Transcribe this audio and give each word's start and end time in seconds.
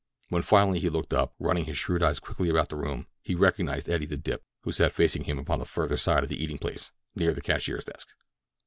When 0.29 0.41
finally 0.41 0.79
he 0.79 0.89
looked 0.89 1.13
up, 1.13 1.35
running 1.37 1.65
his 1.65 1.77
shrewd 1.77 2.01
eyes 2.01 2.19
quickly 2.19 2.49
about 2.49 2.69
the 2.69 2.75
room, 2.75 3.05
he 3.21 3.35
recognized 3.35 3.87
Eddie 3.87 4.07
the 4.07 4.17
Dip, 4.17 4.41
who 4.63 4.71
sat 4.71 4.93
facing 4.93 5.25
him 5.25 5.37
upon 5.37 5.59
the 5.59 5.63
farther 5.65 5.95
side 5.95 6.23
of 6.23 6.29
the 6.29 6.43
eating 6.43 6.57
place, 6.57 6.91
near 7.13 7.33
the 7.33 7.39
cashier's 7.41 7.83
desk. 7.83 8.07